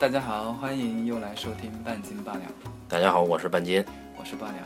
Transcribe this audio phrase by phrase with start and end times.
[0.00, 2.44] 大家好，欢迎又来收听半斤八两，
[2.88, 3.84] 大家好，我是半斤。
[4.16, 4.64] 我是八两。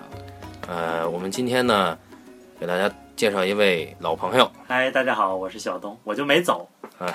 [0.69, 1.99] 呃，我们今天呢，
[2.61, 4.49] 给大家介绍一位老朋友。
[4.69, 6.71] 嗨，大家好，我是小东，我就没走。
[6.99, 7.13] 啊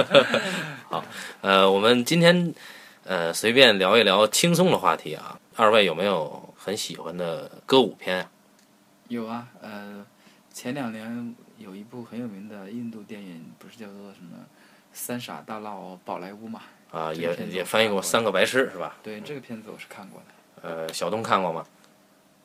[0.88, 1.04] 好，
[1.42, 2.54] 呃，我们今天
[3.04, 5.38] 呃随便聊一聊轻松的话题啊。
[5.54, 8.30] 二位有没有很喜欢的歌舞片啊？
[9.08, 10.02] 有啊，呃，
[10.50, 14.38] 前两年有一部很有名的印度电影，不是叫做什么
[14.94, 16.62] 《三傻大闹宝莱坞》嘛？
[16.94, 18.96] 啊，也也翻译过三个白痴》是吧？
[19.02, 20.68] 对，这个片子我是看过的。
[20.68, 21.66] 呃，小东看过吗？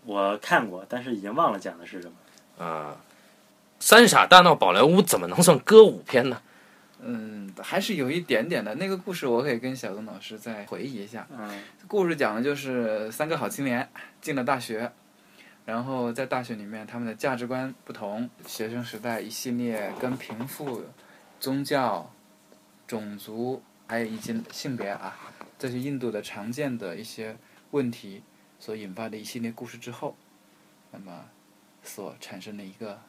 [0.04, 2.66] 我看过，但是已经忘了讲的是什么。
[2.66, 2.98] 啊，
[3.80, 6.42] 三傻大闹宝莱坞怎么能算歌舞片呢？
[7.02, 8.74] 嗯，还是有一点点的。
[8.76, 11.28] 那个故事我可以跟小东老师再回忆一下。
[11.32, 13.88] 嗯，故事讲的就是三个好青年
[14.20, 14.92] 进了大学，
[15.66, 20.84] 然后在大学里面他们的价值观不同，学生时代一系列跟贫富、
[21.40, 22.12] 宗教、
[22.86, 25.18] 种族还有以及性别啊，
[25.58, 27.36] 这些印度的常见的一些
[27.72, 28.22] 问题
[28.60, 30.16] 所引发的一系列故事之后，
[30.92, 31.26] 那么
[31.82, 33.00] 所产生的一个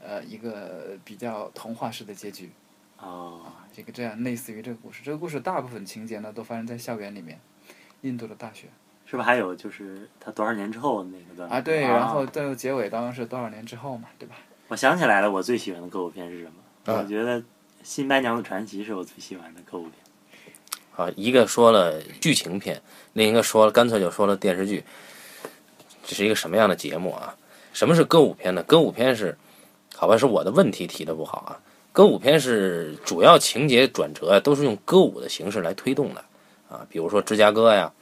[0.00, 2.50] 呃一个比较童话式的结局。
[2.96, 7.38] 哦，啊，这个这样类似于这个故事，这个故事大部分情节呢都发生在校园里面，
[8.00, 8.68] 印度的大学
[9.04, 14.36] 是不是还有就是他多少年之后那个段啊，对，然后最后结尾当然是多少年之后嘛，对吧？
[14.68, 16.94] 我想起来了，我最喜欢的歌舞片是什么？
[16.94, 17.38] 啊我觉得
[17.82, 19.92] 《新白娘子传奇》是我最喜欢的歌舞片。
[20.94, 22.80] 啊，一个说了剧情片，
[23.12, 24.84] 另一个说了干脆就说了电视剧。
[26.04, 27.34] 这是一个什么样的节目啊？
[27.72, 28.62] 什么是歌舞片呢？
[28.62, 29.36] 歌舞片是，
[29.96, 31.60] 好吧，是我的问题提的不好啊。
[31.92, 36.24] 歌舞片是主要情节转折啊，都是用歌舞的形式来推动的
[36.68, 37.92] 啊，比如说芝加哥呀，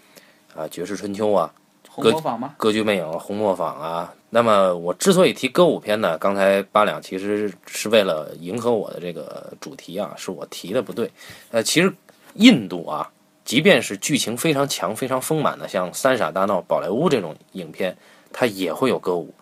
[0.55, 1.53] 啊，爵士春秋啊，
[1.93, 2.55] 红歌模仿吗？
[2.57, 4.15] 歌剧魅影、红磨坊啊。
[4.31, 11.11] 那么我之所以提歌舞片呢，刚才八两其实是为了迎合我的这个主题啊，是我提的不对。
[11.51, 11.93] 呃，其实
[12.35, 13.11] 印度啊，
[13.45, 17.97] 即便是剧情非常强、非常丰满的，像《三傻大闹宝莱坞》这种影片，
[18.33, 19.35] 它也会有歌舞，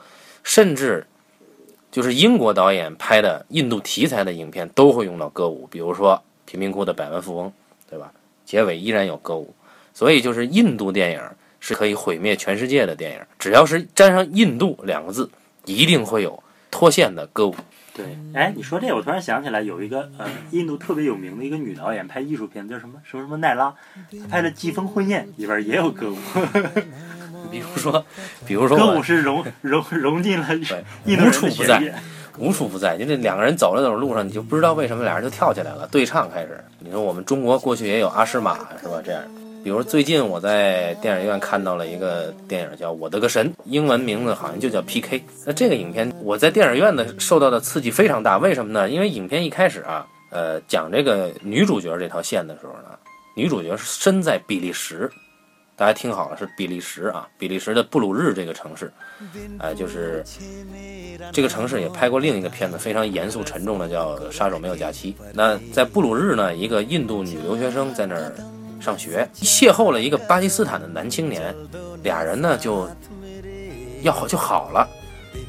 [0.42, 1.06] 甚至
[1.92, 6.14] 就是英国导演拍的印度题材的影片都会用到歌舞，比如说
[6.50, 7.46] 《贫民窟的百万富翁》，
[7.90, 8.10] 对吧？
[8.46, 9.54] 结尾依然有歌舞，
[9.92, 11.20] 所以就是印度电影
[11.60, 15.28] 是可以毁灭全世界的电影，只要是沾上“印度”两个字，
[15.64, 17.54] 一定会有脱线的歌舞。
[17.94, 23.74] 对，哎，你说这个，我突然想起来，有一个呃，印度特别有名的一个女导演拍艺术片，叫什么什么什么奈拉，
[24.10, 26.16] 她拍的《季风婚宴》里边也有歌舞，
[27.50, 28.04] 比如说，
[28.46, 31.94] 比如说歌舞是融融融进了对印度人的无处不在血液。
[32.38, 36.64] 无处不在，就这两个人走着走着路上，你就不知道为什么俩人就跳起来了，对唱开始。
[36.78, 39.02] 你说我们中国过去也有阿诗玛是吧？
[39.04, 39.20] 这样，
[39.62, 45.22] 比如最近我在电影院看到了一个电影叫《我的个神》，英文名字好像就叫 PK。
[45.44, 48.88] 那这个影片我在电影院的受到的刺激非常大，为什么呢？
[48.88, 52.98] 因为影片一开始啊，呃，讲这个女主角这条线的时候呢，
[53.34, 55.10] 女主角是身在比利时。
[55.76, 58.92] 大家听好了，是比利时啊，比利时的布鲁日这个城市，
[59.60, 60.24] 哎、就是
[61.32, 65.12] 这个城市也拍过另一个片子，非常严肃沉重的，叫《杀手没有假期》。
[65.32, 68.32] 那在布鲁日呢，一个印度女留学生在那儿
[68.80, 71.54] 上学，邂逅了一个巴基斯坦的男青年，
[72.02, 72.88] 俩人呢就
[74.02, 74.88] 要好就好了。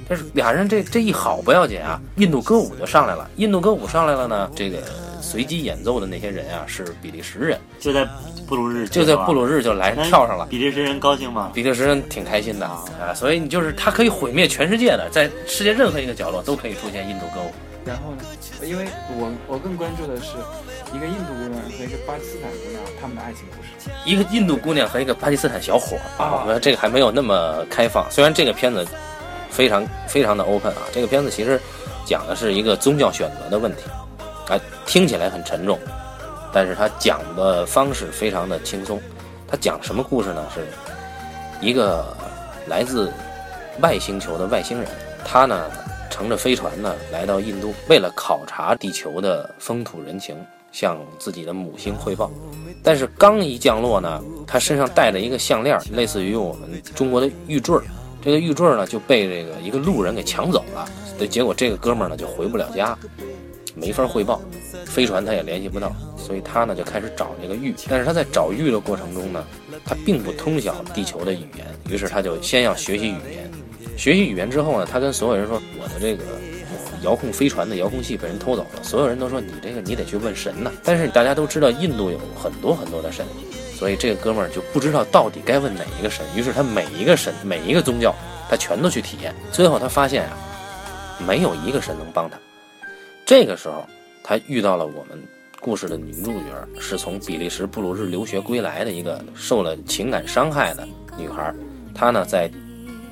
[0.08, 3.30] 但是俩人这这一好不要紧啊，印度歌舞就上来了。
[3.36, 4.80] 印度歌舞上来了呢，这个
[5.22, 8.08] 随机演奏的那些人啊是比利时人，就在
[8.48, 10.48] 布鲁日，就在布鲁日就来跳上了。
[10.50, 11.52] 比利时人高兴吗？
[11.54, 17.52] 比利时人挺开心的啊，所以你就是他可以毁灭全世界的，在世界任何一个角落都可以出现印度歌舞。
[17.86, 18.24] 然后呢？
[18.68, 20.34] 因为我我更关注的是
[20.94, 23.92] 一个印度姑娘和一个巴基斯坦姑娘他们的爱情故事。
[24.06, 28.10] 一个印度姑娘和一个巴基斯坦小伙儿啊，这个还没有那么开放。
[28.10, 28.86] 虽然这个片子
[29.50, 31.60] 非常非常的 open 啊，这个片子其实
[32.06, 33.84] 讲的是一个宗教选择的问题，
[34.48, 35.78] 啊，听起来很沉重，
[36.52, 39.00] 但是它讲的方式非常的轻松。
[39.48, 40.46] 它讲什么故事呢？
[40.54, 40.66] 是
[41.62, 42.16] 一个
[42.68, 43.12] 来自
[43.80, 44.90] 外星球的外星人，
[45.26, 45.70] 他呢
[46.10, 50.36] 乘着飞船呢来到印度，为了考察地球的风土人情，
[50.72, 52.32] 向自己的母星汇报。
[52.82, 57.78] 但是刚一降落呢，他身上带着一个项链，类似于我们中国的玉坠。
[58.22, 60.86] 这个玉坠呢就被这个一个路人给抢走了，
[61.18, 62.98] 对，结果这个哥们儿呢就回不了家，
[63.76, 64.42] 没法汇报，
[64.86, 67.74] 飞船他也联系不到，所以他呢就开始找这个玉。
[67.88, 69.46] 但是他在找玉的过程中呢，
[69.86, 73.50] 他并不通晓地球的语言，于是他就先要学习语言。
[73.98, 76.24] 学习语言之后呢，他跟所有人说：“我的这个
[77.04, 83.26] 遥控飞船的遥控器被人偷走了。”所有人都说：“你这个你得去问神呐。”但是大家都知道，印度有很多很多的神，
[83.76, 86.26] 所以这个哥们儿就不知道到底该问哪一个神。
[86.36, 88.14] 于是他每一个神、每一个宗教，
[88.50, 89.34] 他全都去体验。
[89.52, 90.38] 最后他发现啊，
[91.26, 92.38] 没有一个神能帮他。
[93.26, 93.86] 这个时候，
[94.24, 95.22] 他遇到了我们
[95.60, 100.88] 故事的女主角是从比利时布鲁日留学归来的一个受了情感伤害的
[101.18, 101.54] 女孩，
[101.94, 102.50] 她呢在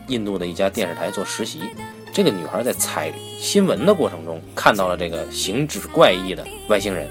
[0.07, 1.61] 印度的一家电视台做实习。
[2.17, 7.07] 这个女孩在采新闻的过程中看到了这个形制怪异的外星人，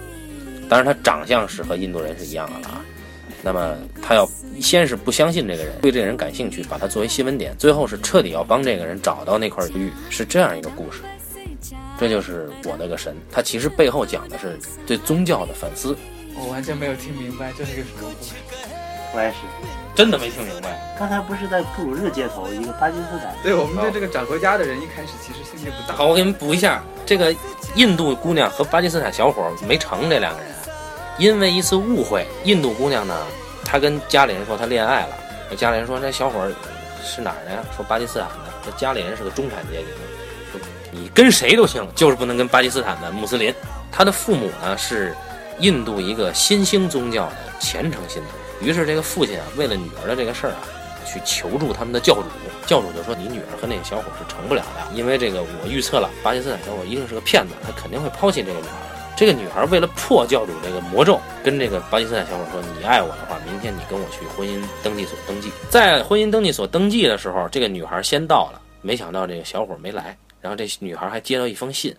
[0.69, 2.85] 当然她长相是和印度人是一样的了啊。
[3.41, 4.29] 那么她要
[4.61, 11.03] 先是不相信这个人，对这个人感兴趣，把他作为新闻点，最后是彻底要帮这个人找到那块玉，是这样一个故事。
[12.01, 14.59] 这就是我那个神，他其实背后讲的是
[14.89, 15.97] 对宗教的反思。
[16.35, 18.35] 我完全没有听明白这是个什么故事。
[19.17, 19.37] 我也是，
[19.95, 20.79] 真的没听明白。
[20.99, 23.35] 刚才不是在布鲁日街头一个巴基斯坦？
[23.43, 25.97] 对我们对这个找回家的人一开始其实兴趣不大。
[25.97, 27.35] 好，我给你们补一下，这个
[27.77, 30.51] 印度姑娘和巴基斯坦小伙没成，这两个人
[31.17, 33.17] 因为一次误会，印度姑娘呢，
[33.65, 35.17] 她跟家里人说她恋爱了，
[35.57, 36.47] 家里人说这小伙
[37.03, 37.65] 是哪儿的呀？
[37.75, 38.53] 说巴基斯坦的。
[38.67, 39.87] 这家里人是个中产阶级。
[40.91, 43.55] 你跟谁都行，就是不能跟巴基斯坦的穆斯林。
[43.91, 45.15] 他的父母呢是
[45.61, 48.29] 印度一个新兴宗教的虔诚信徒。
[48.61, 50.63] 于是这个父亲啊，为了女儿的这个事儿啊，
[51.07, 52.25] 去求助他们的教主。
[52.67, 58.73] 教主就说：“你女儿和那个小伙是成不了的，因为这个我预测了，巴基斯坦小伙一定是个骗子，他肯定会抛弃这个女孩。”
[59.17, 70.17] 这个女孩为了破教主这个魔咒，跟这个巴基斯坦小伙说：“你爱我的话，明天你跟我去婚姻登记所登记。”在婚姻登记所登记的时候，这个女孩先到了，没想到这个小伙没来。
[70.41, 71.97] 然后这女孩还接到一封信，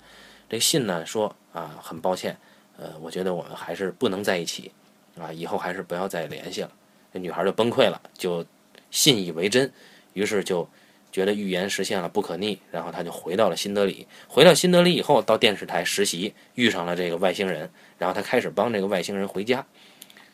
[0.47, 2.37] 这信呢说啊，很抱歉，
[2.77, 4.71] 呃，我觉得我们还是不能在一起，
[5.19, 6.71] 啊，以后还是不要再联系了。
[7.13, 8.45] 这女孩就崩溃了，就
[8.91, 9.71] 信以为真，
[10.13, 10.67] 于是就
[11.11, 12.59] 觉得预言实现了，不可逆。
[12.71, 19.65] 然后她就回到了新德里，回到新德里以后，到电视台实习，遇上了这个外星人，然后她开始帮这个外星人回家，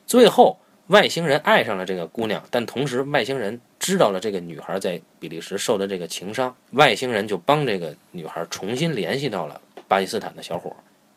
[0.05, 0.57] 最后。
[0.87, 10.75] 外星人爱上了这个姑娘，但同时外星人知道了这个女孩在比利时受的这个情伤，外星人就帮这个女孩重新联系到了巴基斯坦的小伙。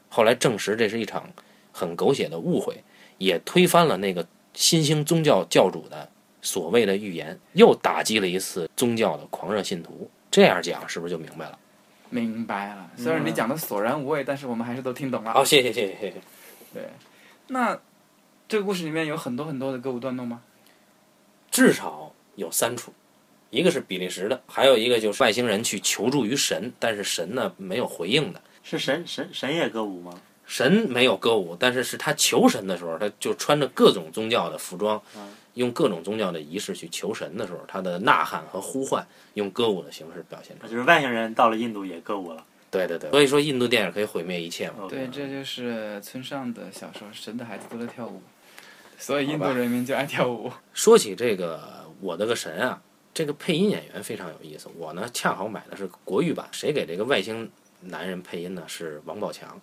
[0.08, 1.28] 后来证实这是一场
[1.72, 2.80] 很狗血的误会，
[3.18, 6.08] 也推翻了那个新兴宗教教主的
[6.42, 10.10] 所谓的预言，又打击了一次宗教的狂热信徒。
[10.30, 11.58] 这样讲是不是就明白了？
[12.10, 12.90] 明白了。
[12.96, 15.32] 虽然你讲的索然无味，但是我们还是都听懂了。
[15.32, 16.14] 好，谢谢谢谢谢谢。
[16.74, 16.90] 对，
[17.48, 17.78] 那。
[18.48, 20.40] 这个故事里面有很多很多的歌舞段落吗？
[21.50, 22.92] 至少有三处，
[23.50, 28.40] 一个是比利时的，还有一个就是外星人去求助于神，但是神呢没有回应的。
[28.62, 30.14] 是神神神也歌舞吗？
[30.46, 35.02] 神没有歌舞，但是是他求神的时候，他就穿着各种宗教的服装，
[35.54, 40.70] 用各种宗教的仪式去求神的时候，他的呐喊和呼唤用歌舞的形式表现出来。
[40.70, 42.44] 就是外星人到了印度也歌舞了。
[42.70, 44.86] 对对对，所以说印度电影可以毁灭一切嘛。
[44.88, 48.18] 对，这就是村上的小说《神的孩子都在跳舞》。
[48.98, 50.50] 所以印度人民就爱跳舞。
[50.72, 52.80] 说起这个，我的个神啊！
[53.14, 54.68] 这个配音演员非常有意思。
[54.76, 56.46] 我呢，恰好买的是国语版。
[56.52, 57.50] 谁给这个外星
[57.80, 58.62] 男人配音呢？
[58.66, 59.58] 是王宝强，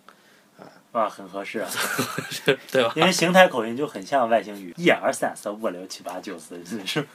[0.93, 1.69] 啊，哇，很合适啊，
[2.71, 2.93] 对吧？
[2.95, 7.05] 因为邢台口音就很像外星语，一二三四五六七八九十，是。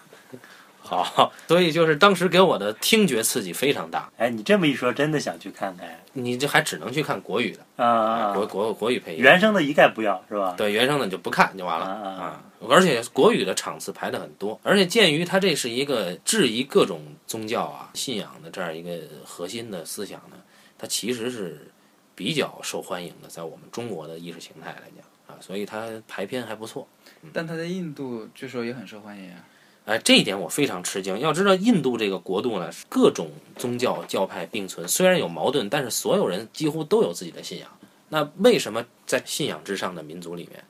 [0.80, 4.10] 好，所以就是当时给我的听觉刺激非常大。
[4.16, 5.86] 哎，你这么一说，真的想去看看。
[6.14, 10.54] 你这还只能去看国语的啊，国国国语配音，原声的一概不要，是吧？
[10.56, 12.42] 对，原声的你就不看就完了啊。
[12.66, 20.36] 而且国语的场次排的很多，而且鉴于它这是一个质疑各种宗教啊信仰的这样一个核心的思想呢，
[20.78, 21.70] 它其实是
[22.18, 26.88] 比较受欢迎的，在我们中国的意识形态来讲啊，所以它排片还不错。
[27.32, 29.44] 但它在印度据说也很受欢迎啊。
[29.84, 31.16] 哎，这一点我非常吃惊。
[31.20, 37.70] 要知道，印度这个国度呢，各种宗教教派并存，虽然有矛盾，但是所有人几乎都有自己的信仰。
[38.08, 40.64] 那为什么在信仰之上的民族里面，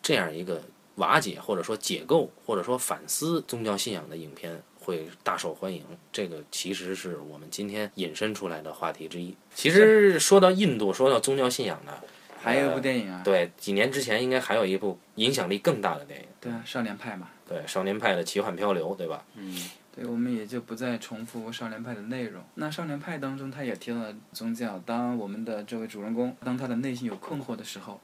[0.00, 0.62] 这样一个
[0.94, 5.82] 瓦解或者说解构或者说反思宗教信仰的影片会大受欢迎？
[6.12, 9.34] 这个其实是我们今天引申出来的话题之一。
[9.54, 11.92] 其实说到印度，说到宗教信仰呢，
[12.38, 13.22] 还有一部电影啊。
[13.24, 16.26] 对，几年之前应该还有一部影响力更大的电影。
[16.38, 17.30] 对啊，少年派嘛。
[17.48, 19.24] 对少年派的奇幻漂流，对吧？
[19.34, 19.54] 嗯，
[19.94, 22.42] 对，我们也就不再重复少年派的内容。
[22.54, 24.78] 那少年派当中，他也提到了宗教。
[24.86, 28.00] 当我们的这位主人公，当他的内心有困惑的时候，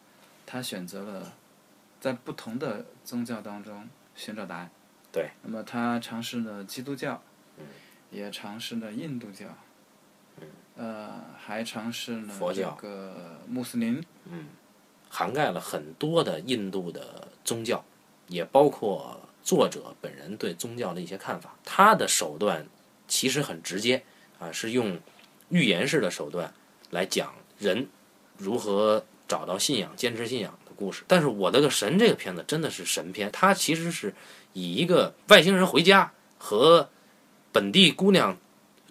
[0.47, 1.33] 他选择了
[2.01, 4.71] 在不同的宗教当中寻找答案。
[5.12, 5.31] 对。
[5.43, 7.23] 那么他尝试了基督教，
[7.59, 7.64] 嗯
[8.11, 9.47] 也尝试了印度教，
[10.76, 14.02] 呃，还尝试了这个穆斯林。
[14.25, 14.47] 嗯，
[15.09, 17.85] 涵盖了很多的印度的宗教，
[18.29, 19.21] 也包括。
[19.43, 22.64] 作者本人对宗教的一些看法，他的手段
[23.09, 24.05] 其实很直接
[24.38, 25.00] 啊，是用
[25.49, 26.52] 寓言式的手段
[26.90, 27.88] 来讲人
[28.37, 31.05] 如何找到信仰、坚持信仰的故事。
[31.07, 34.15] 但是我的个神，这个片子真的是神片，它其实是
[34.55, 36.89] 以一个外星人回家和
[37.53, 38.37] 本地姑娘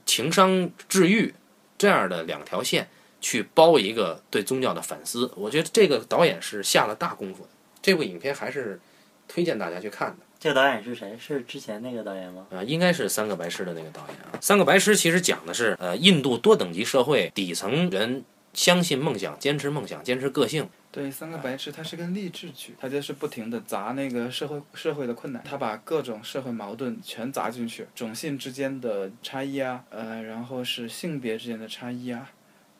[0.05, 1.34] 情商治愈
[1.77, 2.88] 这样的两条线
[3.19, 5.31] 去包一个对宗教的反思。
[5.36, 7.50] 我觉得这个导演是下了大功夫的。
[7.81, 8.79] 这部影片还是
[9.27, 10.17] 推荐大家去看的。
[10.39, 11.17] 这个导演是谁？
[11.19, 12.48] 是之前那个导演吗？
[12.51, 14.31] 啊，应该是《三个白痴》的那个导演啊。
[14.39, 20.69] 《三个白痴》其实讲的是呃印度多等级社会底层人相信梦想、坚持梦想、坚持个性。
[20.91, 32.31] 对，三个白痴，它是个励志剧，它就是不停的砸那个社会社会的困难，它把各种社会矛盾全砸进去，种姓之间的差异啊，呃，然后是性别之间的差异啊，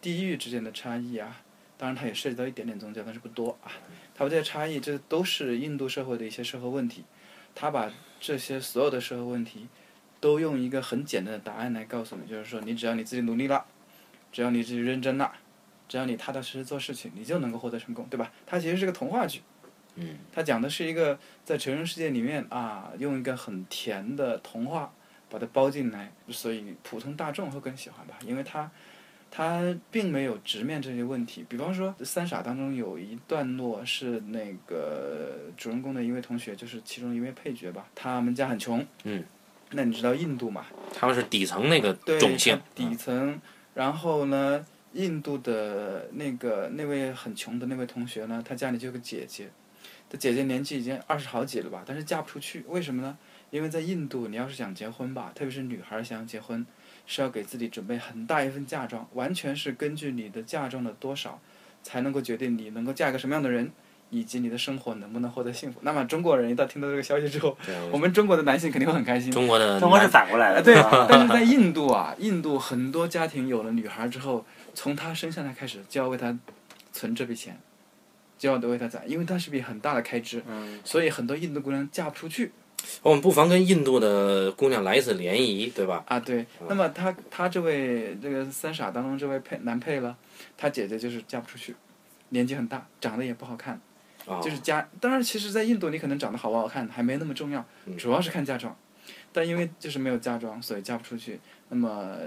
[0.02, 1.42] 地域之间的差异啊，
[1.78, 3.72] 当然它也涉及到一点点宗教，但是不多啊。
[4.16, 7.06] 它把这些差异，这都是印度社会的一些社会问题，
[7.54, 9.68] 它把这些所有的社会问题，
[10.20, 13.64] 都用一个很简单的答案来告诉你，就是说，你只要你自己努力了，
[14.32, 15.32] 只要你自己认真了。
[15.90, 18.32] 只要你踏踏实实做事情，你就能够获得成功，对吧？
[18.46, 19.42] 它其实是个童话剧，
[19.96, 24.94] 嗯，它讲的是一个在成人世界里面啊，用一个很甜的童话
[25.30, 28.70] 把它包进来，所以普通大众会更喜欢吧，因为它
[29.32, 31.44] 它并没有直面这些问题。
[31.50, 39.24] 比方说《三傻》当中有一段落是那个主人公的一位同学，就是其中一位配角吧，他们家很穷，嗯，
[39.72, 40.68] 那你知道印度嘛？
[40.96, 43.42] 他们是底层那个对，种姓，底层，
[43.74, 44.64] 然后呢？
[44.94, 49.50] 印度的那个那位很穷的那位同学呢，他家里就有个姐姐，
[50.10, 53.18] 他姐姐年纪已经二十好几了吧，但是嫁不出去，为什么呢？
[53.52, 56.66] 因为在印度，你要是想结婚吧，特别是女孩想要结婚，
[57.08, 61.40] 是要给自己准备很大一份嫁妆，完全是根据你的嫁妆的多少，
[61.82, 63.72] 才能够决定你能够嫁个什么样的人，
[64.12, 65.80] 以及你的生活能不能获得幸福。
[65.82, 67.58] 那么中国人一到听到这个消息之后，
[67.92, 69.32] 我们中国的男性肯定会很开心。
[69.32, 70.76] 中国的中国是反过来的，对。
[71.10, 74.46] 但是在印度啊，印度很多家庭有了女孩之后。
[74.74, 76.38] 从他生下来开始就要为他
[76.92, 77.60] 存这笔钱，
[78.38, 80.44] 就要为他攒，因为他是笔很大的开支，
[80.84, 82.52] 所以很多印度姑娘嫁不出去。
[83.04, 86.02] 我们不妨跟印度的姑娘来一次联谊，对吧？
[86.08, 86.46] 啊，对。
[86.68, 90.16] 那么他他这位这个三傻当中这位配男配了，
[90.58, 91.76] 他姐姐就是嫁不出去，
[92.30, 93.80] 年纪很大，长得也不好看，
[94.42, 94.88] 就是家。
[95.02, 97.64] 当然，其实，在印度你可能长得好不好看还没那么重要，
[97.98, 98.74] 主要是看嫁妆。
[99.34, 101.40] 但因为就是没有嫁妆，所以嫁不出去。
[101.68, 102.18] 那么。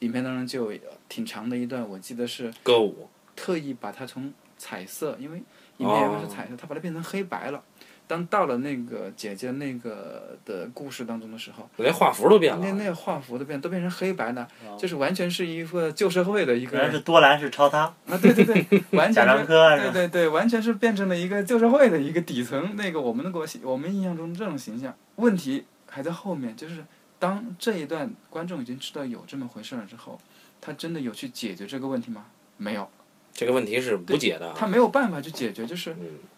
[0.00, 0.78] 影片当中就有
[1.08, 5.38] 挺长的一段，我记得是歌舞，特意把它从彩色，因为
[5.78, 7.62] 影片原本是彩色，它把它变成黑白了。
[8.06, 12.60] 当到了那个姐姐那个的故事当中的时候，连画幅都变了。
[12.60, 16.76] 那那画幅都变，都变成黑白的，就是完全是一个旧社会的一个。
[16.76, 17.82] 原来是多兰是抄他。
[18.08, 19.46] 啊，对对对， 完全是。
[19.46, 24.92] 对对对，完全是变成了一个旧社会的一个底层，那个我们的国我们印象中这种形象。
[25.14, 26.84] 问题还在后面，就是。
[27.20, 30.18] 当这一段观众已经知道有这么回事了之后，
[30.60, 32.26] 他真的有去解决这个问题吗？
[32.56, 32.90] 没有，
[33.32, 34.52] 这个问题是无解的。
[34.54, 35.94] 他没有办法去解决，就是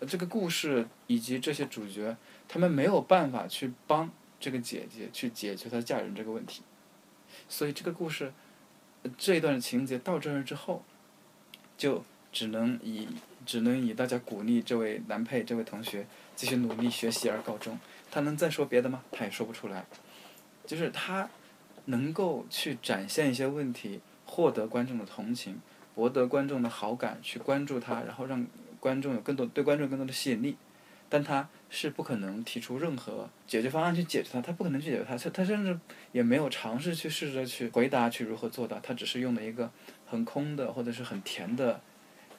[0.09, 2.17] 这个故事以及这些主角，
[2.49, 4.11] 他们没有办法去帮
[4.41, 6.62] 这个姐姐去解决她嫁人这个问题。
[7.49, 8.33] 所以这个故事
[9.17, 10.85] 这一段的情节到这儿之后，
[11.79, 13.09] 就只能以
[13.47, 17.79] 只能以大家鼓励这位男配这位同学继续努力学习而告终。
[18.11, 19.03] 他能再说别的吗？
[19.12, 19.87] 他也说不出来。
[20.66, 21.28] 就是他
[21.87, 25.61] 能够去展现一些问题，获得观众的同情，
[25.95, 28.47] 博得观众的好感，去关注他，然后让
[28.81, 30.57] 观众有更多对观众更多的吸引力。
[31.09, 35.78] 但他是不可能提出任何解决方案去解决他，他不可能去解决他，他他甚至
[36.11, 39.71] 也没有尝试去试着去回答去如何做到，他只是用了一个
[40.07, 41.83] 很空的或者是很甜的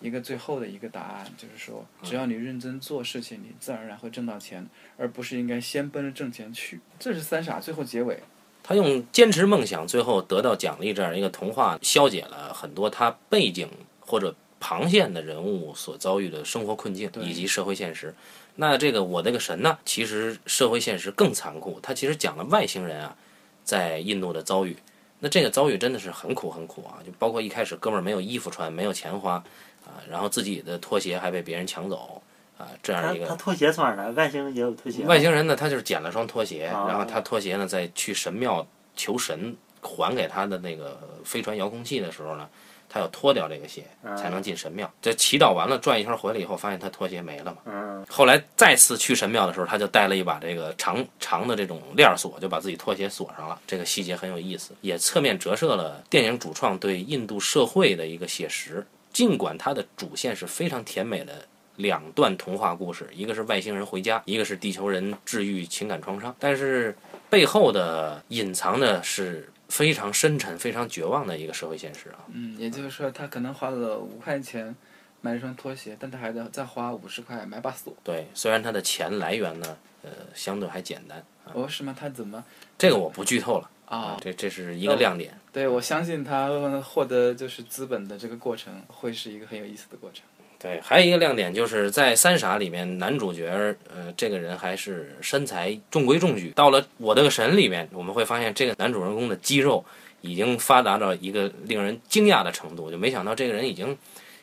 [0.03, 4.67] 一个最后的一个答案，就是说只要你认真做事情，你自然而然会挣到钱。
[4.97, 8.19] 而不是应该先奔着挣钱去，这是三傻最后结尾。
[8.61, 13.67] 他用坚持梦想，最后得到奖励这样一个童话，消解了很多他背景
[13.99, 18.13] 或者旁线的人物所遭遇的生活困境以及社会现实。
[18.55, 21.79] 那这个我那个神呢，其实社会现实更残酷。
[21.81, 23.15] 他其实讲了外星人啊，
[23.63, 24.77] 在印度的遭遇。
[25.19, 26.99] 那这个遭遇真的是很苦很苦啊！
[27.05, 29.41] 就包括一开始哥们儿没有衣服穿，没有钱花
[29.85, 32.21] 啊，然后自己的拖鞋还被别人抢走。
[32.55, 34.11] 啊，这样一个他拖鞋从哪来？
[34.11, 35.03] 外星人也有拖鞋。
[35.05, 42.47] 外星人呢，他就是捡了双拖鞋，然后他拖鞋呢，在去神庙求神还给他的那个飞船遥控器的时候呢，
[42.87, 43.83] 他要脱掉这个鞋
[44.15, 44.89] 才能进神庙。
[45.01, 47.57] 这祈祷完了转一圈回来以后，发现他拖鞋没了嘛。
[47.65, 48.05] 嗯。
[48.07, 53.59] 后来再次去神庙的时候，他就带了一把这个长长的这种链锁，就把自己拖鞋锁上了。
[53.65, 58.85] 这个细节很有意思，也侧面折射了电影主创对印度社会的一个写实。
[59.13, 61.47] 尽管它的主线是非常甜美的。
[61.77, 66.35] 两段童话故事，一个是外星人回家，一个是地球人治愈情感创伤。
[66.37, 66.95] 但是
[67.31, 72.19] 背后的隐藏的是非常深沉、非常绝望的一个社会现实啊。
[72.31, 74.75] 嗯，也就是说，他可能花了五块钱
[75.21, 77.91] 买一双拖鞋，但他还得再花五十块买把锁。
[78.03, 81.25] 对，虽然他的钱来源呢，呃，相对还简单。
[81.53, 81.95] 哦，是吗？
[81.99, 82.43] 他怎么？
[82.77, 83.67] 这个我不剧透了。
[83.93, 85.37] 啊，这这是一个亮点。
[85.51, 86.49] 对，我相信他
[86.81, 90.23] 获得就是资本的这个过程会是一个很有意思的过程。
[90.57, 96.51] 对，还有一个亮点就是在《三傻》里面，男主角呃这个人还是身材中规中矩。
[96.51, 99.83] 到了《我的个神》里面，我们会发现这个男主人公的肌肉
[100.21, 103.97] 已经发达到一个令人惊讶的程度，就没想到这个人已经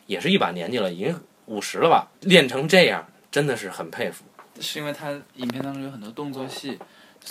[0.05, 4.23] 也是一把年纪了，已经五十了吧，练成这样真的是很佩服。
[4.59, 6.77] 是因为他影片当中有很多动作戏，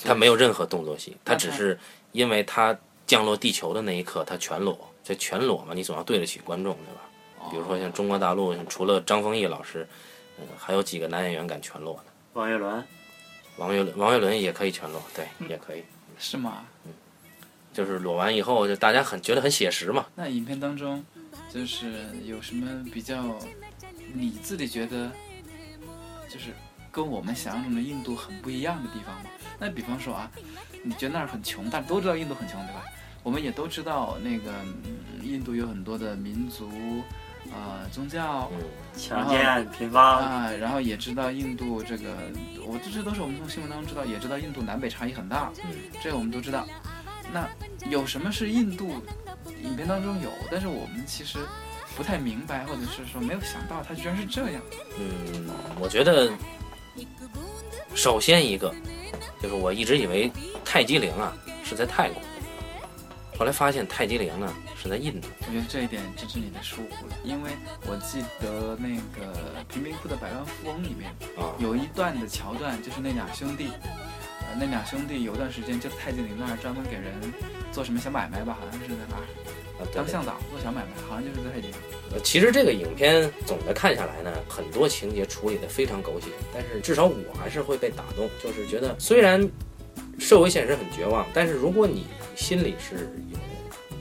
[0.05, 1.79] 他没有任何动作戏，他只是
[2.13, 2.77] 因为他
[3.07, 4.79] 降落地球的那一刻，他全裸。
[5.03, 7.51] 这全裸嘛，你总要对得起观众，对吧？
[7.51, 9.89] 比如说像中国大陆，除了张丰毅老师，
[10.39, 12.05] 嗯，还有几个男演员敢全裸的。
[12.35, 12.85] 王岳伦，
[13.57, 15.83] 王岳伦，王岳伦也可以全裸，对，也可以。
[16.19, 16.67] 是吗？
[16.85, 16.93] 嗯
[17.73, 20.05] 就是裸完以后，就大家很觉得很写实嘛。
[20.17, 21.03] 那影片当中
[21.55, 23.39] 就是有什么比较
[24.13, 25.09] 你自己觉得
[26.29, 26.51] 就是
[26.91, 29.31] 跟我们想象中的印度很不一样的地方吗？
[29.61, 30.29] 那比方说啊，
[30.83, 32.83] 你觉得那儿很穷，大家都知道印度很穷，对吧？
[33.23, 34.77] 我们也都知道那个、嗯
[35.23, 36.71] 印度有很多的民族。
[37.53, 38.61] 呃，宗教嗯，
[38.97, 42.17] 强健贫方，啊，然后也知道印度这个，
[42.65, 45.71] 我这这都是我们从新闻当中知道，也知道印度南北差异很大，嗯，
[46.03, 46.67] 这个我们都知道。
[47.33, 47.49] 那
[47.89, 49.03] 有什么是印度
[49.63, 51.39] 影片当中有，但是我们其实
[51.97, 54.63] 不太明白，或者是说没有想到它居然是这样？
[54.99, 55.47] 嗯，
[55.81, 56.31] 我觉得
[57.95, 58.73] 首先一个
[59.43, 60.31] 就是我一直以为
[60.65, 61.33] 泰姬陵啊
[61.65, 62.23] 是在泰国，
[63.39, 65.29] 后来发现泰姬陵呢是在印度。
[65.47, 67.51] 我觉得这一点真是你的疏忽了，因为
[67.87, 69.33] 我记得那个
[69.73, 73.71] 《贫民窟的百万富翁》里面啊有一段的桥段，就是那俩兄弟，
[74.41, 77.15] 呃，那俩兄弟有段时间就在泰姬陵那儿专门给人
[77.73, 79.23] 做什么小买卖吧，好像是在那儿
[79.95, 81.77] 当向导做小买卖，好像就是在泰姬陵。
[82.13, 89.49] 呃，其实这个影片总的看下来呢，很多情节处理的非常狗血，但是至少我还是会被打动，就是觉得虽然
[90.19, 93.39] 社会现实很绝望，但是如果你心里是有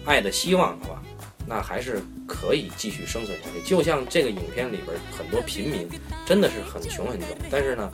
[0.05, 1.01] 爱的希望的话，
[1.45, 3.61] 那还是可以继续生存下去。
[3.61, 5.87] 就像这个影片里边很多平民
[6.25, 7.91] 真的是很穷很穷，但是呢，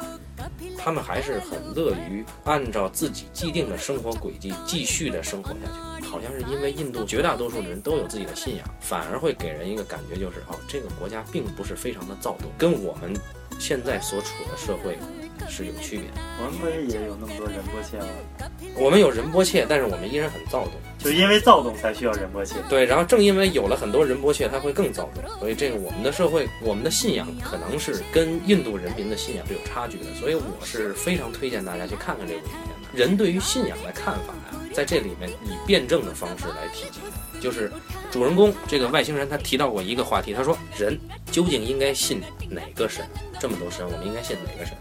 [0.77, 5.94] 他们还是很乐于按照自己既定的生活轨迹继续的生活下去。
[6.15, 13.13] 好像是因为印度绝大多数的人都有自己的信仰，反而会给人一个感觉，就是哦，这个国家并不是非常的躁动，跟我们
[13.59, 14.97] 现在所处的社会
[15.49, 16.21] 是有区别的。
[16.39, 18.07] 我们不是也有那么多仁波切吗？
[18.77, 20.71] 我们有仁波切，但是我们依然很躁动。
[20.97, 22.55] 就因为躁动才需要仁波切。
[22.69, 32.75] 对，然后正因为有了很多仁波切，他会更躁动，所以这个我们的社会，我们的信仰可能是跟印度人民的信仰是有差距的，所以我是非常推荐大家去看看这部影片的。
[32.93, 36.99] 人对于信仰的看法呀、在这里面以辩证的方式来提及，
[37.39, 37.71] 就是
[38.11, 40.99] 主人公这个外星人他提到过一个话题，他说人
[41.31, 43.07] 究竟应该信哪个神？
[43.39, 44.75] 这么多神，我们应该信哪个神？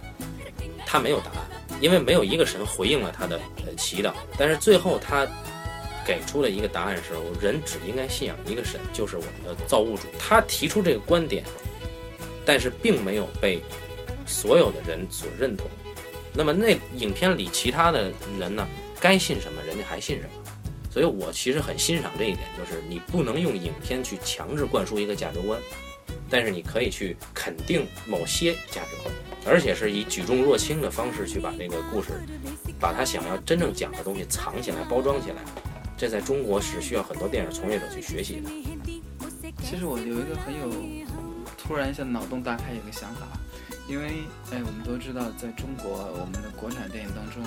[0.85, 5.24] 他没有答案，因为没有一个神回应了他的呃祈祷，但是最后他
[6.04, 10.09] 给出了一个答案是，人只应该信仰一个神，就是我们的造物主。
[10.18, 11.44] 他提出这个观点，
[12.44, 13.62] 但是并没有被
[14.26, 15.68] 所有的人所认同。
[16.33, 18.66] 那么那影片里其他的人呢，
[19.04, 20.30] 该信什么，人家还信什么。
[20.90, 25.60] 所以我其实很欣赏这一点，就是你不能用影片去强制灌输一个价值观，
[26.30, 29.14] 但是你可以去肯定某些价值观，
[29.44, 32.12] 而且是以举重若轻的方式去把这个故事，
[32.80, 35.42] 把他想要真正讲的东西藏起来、包装起来。
[35.98, 38.48] 这在中国是需要很多电影从业者去学习的。
[39.62, 40.72] 其实我有一个很有
[41.58, 43.26] 突然一下脑洞大开有个想法，
[43.86, 47.42] 因为哎，我们都知道，在中国我们的国产电影当中，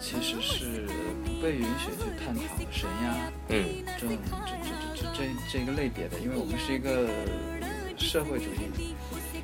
[0.00, 0.86] 其实是
[1.24, 7.08] 不被允许去探讨神呀嗯，这种这这这这这这个类别的，因为我们是一个
[7.96, 8.94] 社会主义，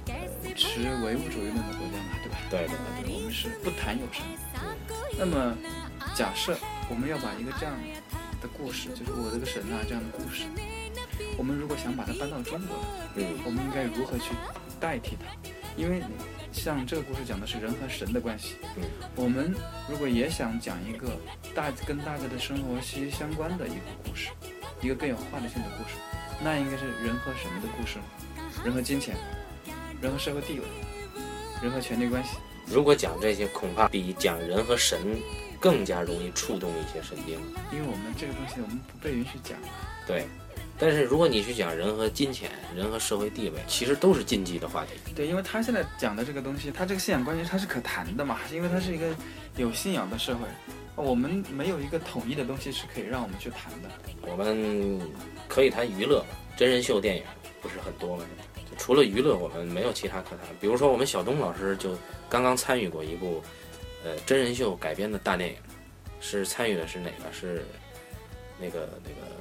[0.07, 2.39] 呃，持唯物主义论的国家嘛，对吧？
[2.51, 4.23] 对对对，我们是不谈有神。
[5.19, 5.57] 那么，
[6.15, 6.57] 假设
[6.89, 7.75] 我们要把一个这样
[8.41, 10.45] 的故事，就是我这个神啊这样的故事，
[11.37, 12.77] 我们如果想把它搬到中国
[13.17, 14.35] 来，嗯我们应该如何去
[14.79, 15.51] 代替它？
[15.77, 16.03] 因为
[16.53, 18.83] 像这个故事讲的是人和神的关系，嗯，
[19.17, 19.55] 我们
[19.89, 21.09] 如果也想讲一个
[21.55, 24.29] 大跟大家的生活息息相关的一个故事，
[24.83, 25.97] 一个更有话题性的故事，
[26.43, 28.05] 那应该是人和什么的故事呢？
[28.65, 29.17] 人和金钱，
[30.01, 30.67] 人和社会地位，
[31.63, 32.37] 人和权力关系。
[32.67, 35.01] 如果讲这些，恐怕比讲人和神
[35.59, 37.41] 更加容易触动一些神经。
[37.73, 39.59] 因为我们这个东西我们不被允许讲，
[40.07, 40.27] 对，
[40.83, 44.91] 但是如果你去讲人和金钱、人和社会地位，其实都是禁忌的话题。
[45.15, 49.15] 对，因为他现在讲的这个东西，他这个信仰关系它是可谈的嘛，因为它是一个
[49.57, 50.41] 有信仰的社会，
[50.97, 53.89] 我们没有一个统一的东西是可以让我们去谈的。
[54.23, 55.01] 我们
[55.47, 57.23] 可以谈娱乐吧，真人秀电影
[57.61, 58.25] 不是很多吗？
[58.77, 60.41] 除了娱乐，我们没有其他可谈。
[60.61, 61.97] 比如说，我们小东老师就
[62.29, 63.41] 刚刚参与过一部，
[64.03, 65.57] 呃，真人秀改编的大电影，
[66.21, 67.33] 是参与的是哪个？
[67.33, 67.65] 是
[68.59, 69.32] 那个那个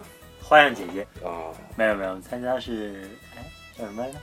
[0.51, 4.17] 花样姐姐啊，没有没有，参加是哎叫什么来着？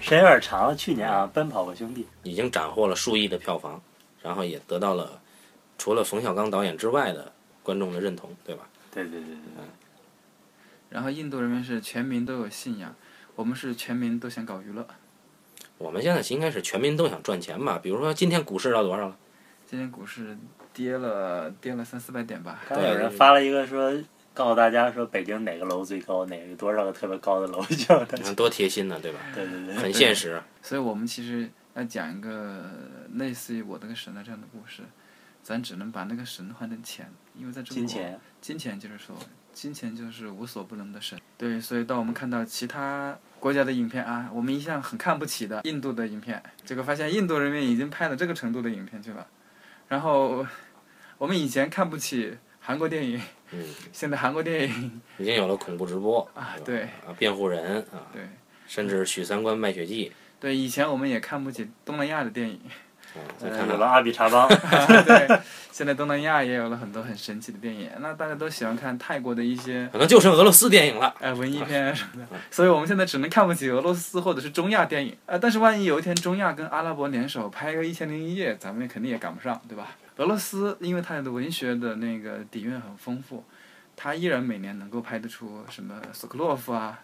[0.00, 3.80] 时间有点长了，去年啊，《奔跑吧兄弟》已经斩获了数亿的票房，
[4.20, 5.22] 然后也得到了
[5.78, 7.30] 除了冯小刚导演之外的
[7.62, 8.68] 观众的认同，对吧？
[8.90, 9.64] 对对对对对，
[10.88, 12.92] 然后印度人民是全民都有信仰，
[13.36, 14.84] 我们是全民都想搞娱乐。
[15.76, 17.78] 我们现在应该是全民都想赚钱吧？
[17.80, 19.16] 比如说今天股市到多少了？
[19.68, 20.36] 今天股市
[20.74, 23.92] 跌了跌了三四百点吧，刚有人发了一个说，
[24.38, 29.18] 告诉大家说北京哪个楼最高，哪个多少个特别高的楼，叫大家你看多贴心呢，对吧？
[29.34, 30.40] 对对对，很现实。
[30.62, 32.70] 所以我们其实要讲一个
[33.14, 34.84] 类似于我那个神的这样的故事，
[35.42, 39.16] 咱只能把那个神换成钱，因为在中国，金钱，金钱就是说，
[39.52, 41.18] 金钱就是无所不能的神。
[41.36, 49.26] 对，所以当我们看到其他国家的影片啊，我们一向很看不起的印度的影片，结果发现印度人民已经拍了这个程度的影片去了，
[49.88, 50.46] 然后
[51.16, 53.18] 我们以前看不起韩国电影，
[53.52, 55.00] 嗯，现在韩国电影。
[55.16, 56.82] 已经有了恐怖直播啊对。
[56.82, 58.20] 啊，辩护人啊，对。
[58.66, 60.12] 甚至许三观卖血记。
[60.38, 62.60] 对以前我们也看不起东南亚的电影，
[63.14, 64.46] 啊，再呃看看有了阿比查邦，
[65.06, 65.40] 对，
[65.72, 71.14] 现在东南亚也有了很多很神奇的电影，那大家都喜欢看泰国的一些可能就剩俄罗斯电影了。
[71.20, 75.12] 呃文艺片什么的，所以我们现在只能看不起俄罗斯或者是中亚电影。
[75.24, 79.96] 啊、呃但是万一有一天中亚跟阿拉伯联手拍个《一千零一夜》，咱们肯定也赶不上，对吧？
[80.18, 83.42] 俄罗斯因为它的文学的那个底蕴很丰富，
[83.96, 87.02] 它依然每年能够拍得出什么索克洛夫啊、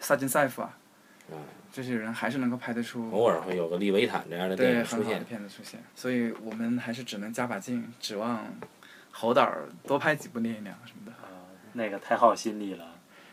[0.00, 0.76] 萨金塞夫啊，
[1.30, 1.38] 嗯
[1.72, 5.04] 这些人还是能够拍得出偶尔会有个利维坦这样的电对影出现。
[5.04, 8.44] 很好的片子出现，所以我们还是只能加把劲，指望
[9.10, 11.12] 侯导儿多拍几部《烈焰娘》什么的。
[11.12, 11.28] 啊
[11.72, 12.84] 那个太耗心力了。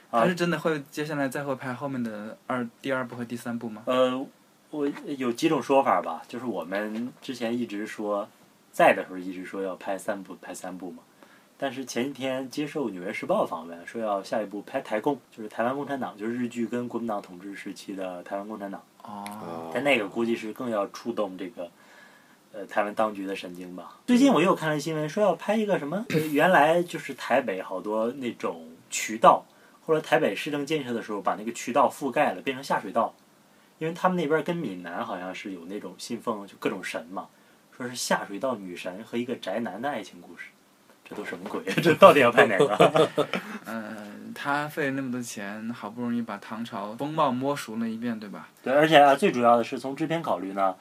[0.10, 3.84] 啊他是真的会接下来再会拍后面的二第二部和第三部吗？
[3.86, 4.26] 呃，
[4.72, 8.28] 我有几种说法吧，就是我们之前一直说，
[8.72, 11.04] 在的时候一直说要拍三部，拍三部嘛。
[11.58, 18.82] 但是前几天接受《纽约时报》访问，说要下一步拍台共，就是台湾共产党，就是日据跟国民党统治时期的台湾共产党。
[19.04, 21.70] 哦，但那个估计是更要触动这个，
[22.54, 23.98] 呃，台湾当局的神经吧。
[24.08, 29.44] 最近我又看了新闻，说要拍一个什么，呃原来就是台北好多那种渠道，
[29.86, 33.14] 后来台北市政建设的时候把那个渠道覆盖了，变成下水道，
[33.80, 37.28] 因为他们那边跟闽南好像是有那种信奉就各种神嘛，
[37.80, 40.50] 说是下水道女神和一个宅男的爱情故事。
[41.06, 41.64] 这都什么鬼？
[41.82, 43.10] 这到底要拍哪个？
[43.66, 48.50] 嗯， 他费了那么多钱，好不容易把唐朝风貌摸熟了一遍，对吧？
[48.62, 50.76] 对，而且啊，最主要的是从制片考虑呢，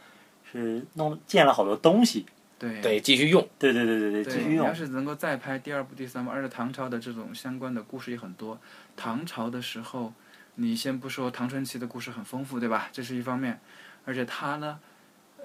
[0.52, 2.26] 是弄建了好多东西。
[2.58, 3.48] 对得，继续用。
[3.60, 4.74] 对对对对对，继续用你要。
[4.74, 8.58] 是能够再拍第二部、第三部，而且唐朝的这种相关的故事也很多。
[8.96, 10.12] 唐朝的时候，
[10.56, 12.88] 你先不说唐传奇的故事很丰富，对吧？
[12.92, 13.60] 这是一方面，
[14.04, 14.80] 而且他呢，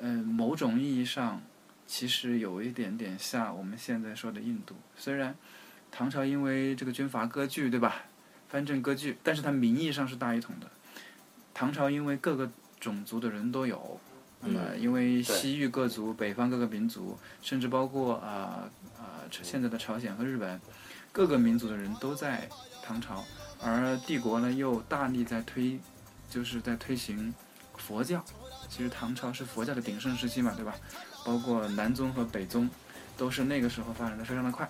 [0.01, 1.41] 嗯、某种意义上
[1.86, 4.75] 其实有一点点像我们现在说的印度。
[4.95, 5.36] 虽然
[5.91, 8.03] 唐朝因为这个军阀割据，对吧？
[8.49, 10.67] 藩镇割据，但是它名义上是大一统的。
[11.53, 13.99] 唐朝因为各个种族的人都有，
[14.41, 20.60] 那么因为西域各族、北方各个民族，甚至包括啊啊、现在的朝鲜和日本，
[21.12, 22.49] 各个民族的人都在
[22.84, 23.23] 唐朝，
[23.62, 25.79] 而帝国呢又大力在推，
[26.29, 27.34] 就是在推行
[27.77, 28.23] 佛教。
[28.69, 30.76] 其实唐朝是佛教的鼎盛时期嘛，对吧？
[31.26, 32.69] 包括南宗和北宗，
[33.17, 34.67] 都是那个时候发展的非常的快。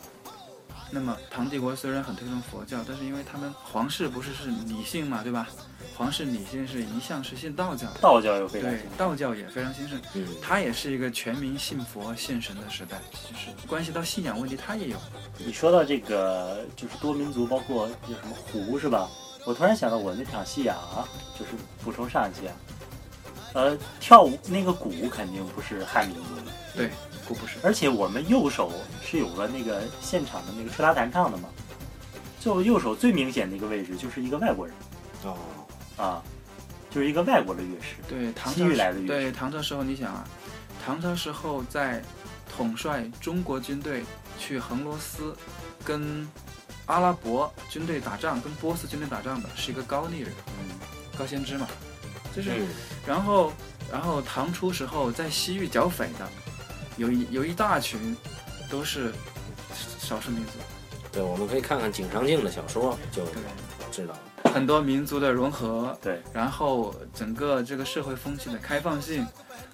[0.92, 5.48] 那么唐帝国虽然很推崇佛教，但是因为他们皇室不是是理性嘛，对吧？
[5.98, 10.00] 皇室理性是一向是信道教，道教又非常对，道教也非常兴盛。
[10.14, 14.98] 嗯，它也是一个全民信佛信神的时代，就是关系到信仰问题，它也有。
[15.40, 19.10] 你说到这个就是多民族，包括有什么胡是吧？
[19.46, 21.52] 我突然想到我那场戏啊，就是
[21.84, 22.56] 补充上一期啊，
[23.54, 26.42] 呃，跳舞那个鼓肯定不是汉民族的，
[26.76, 26.90] 对，
[27.28, 27.58] 鼓不是。
[27.64, 28.72] 而且我们右手
[29.04, 31.50] 是有个那个现场的那个吹拉弹唱的嘛，
[32.40, 34.76] 就右手最明显的一个位置就是一个外国人
[35.24, 35.38] 哦，
[35.98, 36.24] 啊，
[36.90, 40.28] 就是一个外国的乐师，对，唐西朝域来的乐师对唐朝时候，你想啊，
[40.84, 42.02] 唐朝时候在
[42.56, 44.04] 统帅中国军队
[44.40, 45.36] 去横罗斯
[45.84, 46.28] 跟
[46.88, 50.76] 阿拉伯军队打仗，跟波斯军队打仗的是一个高丽人，嗯，
[51.18, 51.68] 高先知嘛，
[52.36, 52.68] 就是嗯，
[53.06, 53.54] 然后，
[53.92, 56.28] 然后唐初时候在西域剿匪的，
[56.98, 58.16] 有一有一大群
[58.70, 59.14] 都是
[60.00, 60.52] 少数民族，
[61.12, 63.42] 对，我们可以看看井上靖的小说就对，
[63.92, 64.20] 知道了。
[64.52, 69.26] 很多民族的融合，对，然后整个这个社会风气的开放性，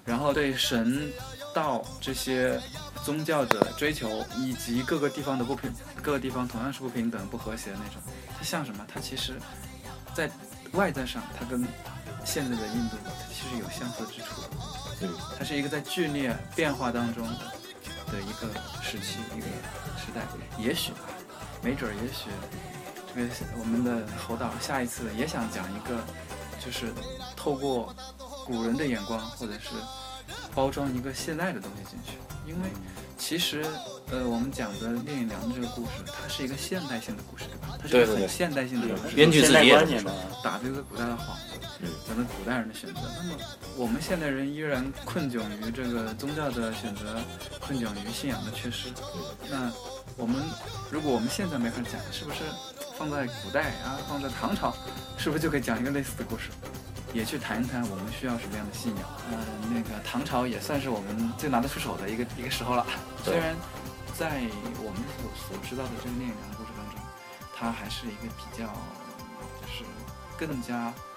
[0.04, 1.12] 然后对神
[1.52, 2.58] 道这些
[3.04, 5.70] 宗教的追求，以及各个地方的不平，
[6.00, 8.00] 各个地方同样是不平等、不和谐的那种，
[8.38, 8.86] 它像什么？
[8.86, 9.34] 它其实，
[10.14, 10.30] 在
[10.72, 11.66] 外在上，它跟
[12.24, 14.48] 现在的印度它其实有相似之处的。
[15.02, 17.38] 嗯，它是一个在剧烈变化当中的
[18.12, 18.48] 的一个
[18.82, 19.46] 时期、一个
[19.98, 20.22] 时代。
[20.58, 20.98] 也许吧，
[21.62, 22.28] 没准儿也许
[23.14, 23.28] 这个
[23.58, 25.98] 我们的侯导下一次也想讲一个，
[26.64, 26.92] 就是
[27.34, 27.94] 透过
[28.44, 29.70] 古人的眼光，或者是
[30.54, 32.70] 包装一个现代的东西进去，因为
[33.16, 33.64] 其实
[34.10, 37.78] 呃我们讲的聂隐娘的这个故事，它是一个现代性的故事，对吧？
[37.80, 39.16] 它是一对对对个很现代性的故事。
[39.16, 40.12] 编剧自己也这么说现代观念的，
[40.44, 41.69] 打这个古代的幌子，嗯
[42.06, 43.00] 咱们古代人的选择。
[43.16, 43.36] 那么
[43.76, 47.20] 我们现代人依然困窘于这个宗教的选择，
[47.60, 48.88] 困窘于信仰的缺失。
[49.50, 49.70] 那
[50.16, 50.42] 我们
[50.90, 52.38] 如果我们现在没法讲，是不是
[52.98, 54.74] 放在古代啊，放在唐朝，
[55.16, 56.50] 是不是就可以讲一个类似的故事？
[57.12, 59.04] 也去谈一谈我们需要什么样的信仰。
[59.32, 59.38] 呃，
[59.74, 62.86] 那个唐朝也算是我们最拿得出手的一个一个时候了。
[63.24, 63.56] 虽然
[64.16, 64.42] 在
[64.78, 67.02] 我们所所知道的这个聂隐娘的故事当中，
[67.56, 68.64] 它还是一个比较
[69.60, 69.82] 就是
[70.38, 71.09] 更加呃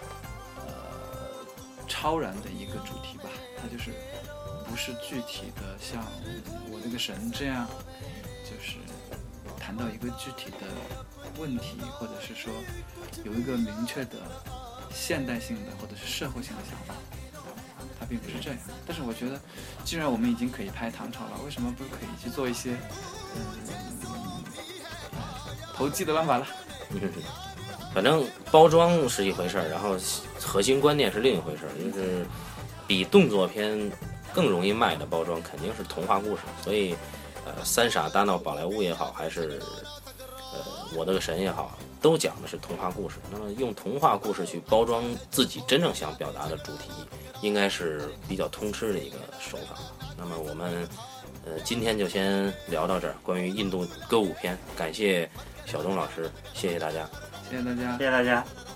[1.93, 3.29] 超然的一个主题吧。
[3.55, 3.91] 它就是
[4.67, 6.03] 不是具体的像
[6.71, 7.67] 我这个神这样，
[8.43, 8.77] 就是
[9.59, 10.65] 谈到一个具体的
[11.37, 12.51] 问题，或者是说
[13.23, 14.17] 有一个明确的
[14.91, 16.95] 现代性的或者是社会性的想法。
[17.99, 19.39] 它并不是这样，但是我觉得，
[19.85, 22.75] 既然我们已经可以拍唐朝了，为什么不可以去做一些，
[23.35, 23.39] 嗯，
[25.75, 26.47] 投机的办法了？
[27.93, 29.95] 反正包装是一回事儿，然后
[30.41, 32.25] 核心观念是另一回事儿，就是
[32.87, 33.91] 比动作片
[34.33, 36.95] 更容易卖的包装肯定是童话故事，所以
[37.45, 39.61] 呃，三傻大闹宝莱坞也好，还是
[40.53, 40.59] 呃
[40.95, 43.17] 我的个神也好，都讲的是童话故事。
[43.31, 46.89] 那么用童话故事去包装自己真正想表达的主题，
[47.41, 49.77] 应该是比较通吃的一个手法。
[50.17, 50.87] 那么我们
[51.45, 55.29] 呃今天就先聊到这儿，关于印度歌舞片，感谢
[55.65, 57.07] 小东老师，谢谢大家。
[57.53, 57.97] 谢谢大家谢。
[58.05, 58.72] 谢大家。